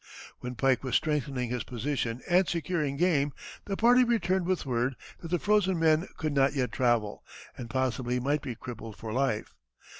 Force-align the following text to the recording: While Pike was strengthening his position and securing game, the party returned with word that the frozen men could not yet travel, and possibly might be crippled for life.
While 0.39 0.55
Pike 0.55 0.83
was 0.83 0.95
strengthening 0.95 1.51
his 1.51 1.63
position 1.63 2.21
and 2.27 2.49
securing 2.49 2.97
game, 2.97 3.33
the 3.65 3.77
party 3.77 4.03
returned 4.03 4.47
with 4.47 4.65
word 4.65 4.95
that 5.19 5.27
the 5.27 5.37
frozen 5.37 5.77
men 5.77 6.07
could 6.17 6.33
not 6.33 6.53
yet 6.55 6.71
travel, 6.71 7.23
and 7.55 7.69
possibly 7.69 8.19
might 8.19 8.41
be 8.41 8.55
crippled 8.55 8.97
for 8.97 9.13
life. 9.13 9.53